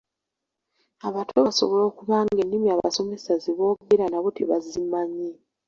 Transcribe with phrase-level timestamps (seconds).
[1.07, 5.29] Abato basobola okuba ng'ennimi abasomesa ze boogera nabo tebazimanyi.